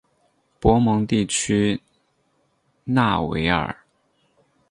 [0.59, 1.79] 博蒙地区
[2.85, 3.83] 讷维尔。